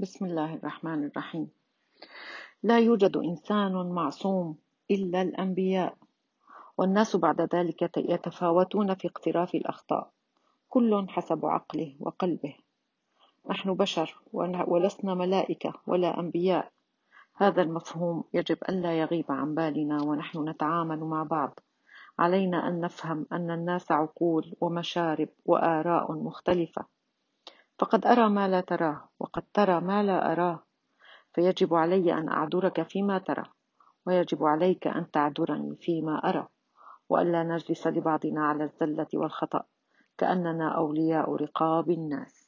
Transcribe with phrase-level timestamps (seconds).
[0.00, 1.48] بسم الله الرحمن الرحيم.
[2.62, 4.56] لا يوجد إنسان معصوم
[4.90, 5.96] إلا الأنبياء.
[6.78, 10.10] والناس بعد ذلك يتفاوتون في اقتراف الأخطاء.
[10.68, 12.54] كل حسب عقله وقلبه.
[13.50, 14.20] نحن بشر
[14.66, 16.72] ولسنا ملائكة ولا أنبياء.
[17.36, 21.60] هذا المفهوم يجب ألا يغيب عن بالنا ونحن نتعامل مع بعض.
[22.18, 26.84] علينا أن نفهم أن الناس عقول ومشارب وآراء مختلفة.
[27.78, 29.09] فقد أرى ما لا تراه.
[29.30, 30.62] وقد ترى ما لا أراه
[31.32, 33.44] فيجب علي أن أعذرك فيما ترى
[34.06, 36.48] ويجب عليك أن تعذرني فيما أرى
[37.08, 39.62] وألا نجلس لبعضنا على الزلة والخطأ
[40.18, 42.39] كأننا أولياء رقاب الناس.